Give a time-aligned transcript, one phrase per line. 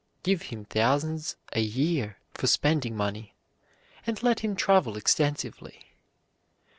[0.23, 3.35] Give him thousands a year for spending money,
[4.07, 5.91] and let him travel extensively.